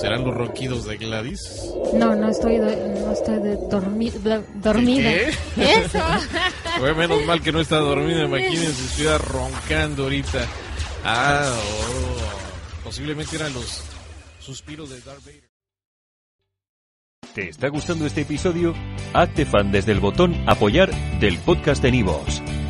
[0.00, 1.74] ¿Serán los ronquidos de Gladys?
[1.92, 3.38] No, no estoy, no estoy
[3.68, 5.10] dormida.
[5.10, 5.30] ¿Qué?
[5.56, 5.98] Eso.
[6.78, 10.46] Fue menos mal que no está dormida, imagínense, estuviera roncando ahorita.
[11.04, 13.82] Ah, oh, posiblemente eran los
[14.38, 15.50] suspiros de Darth Vader.
[17.34, 18.74] ¿Te está gustando este episodio?
[19.12, 22.42] Hazte fan desde el botón apoyar del podcast de Nivos.